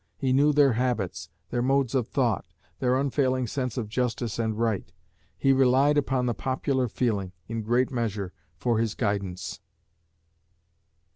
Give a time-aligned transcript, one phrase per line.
[0.17, 2.47] He knew their habits, their modes of thought,
[2.79, 4.91] their unfailing sense of justice and right.
[5.37, 9.59] He relied upon the popular feeling, in great measure, for his guidance."